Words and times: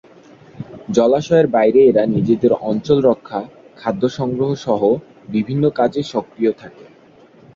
জলাশয়ের 0.89 1.47
বাইরে 1.47 1.79
এরা 1.85 2.03
নিজেদের 2.15 2.51
অঞ্চল 2.69 2.97
রক্ষা, 3.09 3.39
খাদ্য 3.77 4.03
গ্রহণ 4.31 4.55
সহ 4.65 4.81
বিভিন্ন 5.29 5.63
কাজে 5.79 6.01
সক্রিয় 6.13 6.51
থাকে। 6.53 6.85